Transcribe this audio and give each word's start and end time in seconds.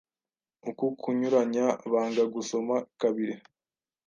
uku 0.69 0.85
kunyuranya 1.01 1.65
banga 1.91 2.23
gusoma 2.35 2.75
kabiri 3.01 3.35